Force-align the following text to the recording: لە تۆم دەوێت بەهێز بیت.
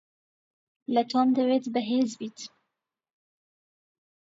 لە 0.93 1.03
تۆم 1.11 1.27
دەوێت 1.37 1.65
بەهێز 1.73 2.11
بیت. 2.19 2.39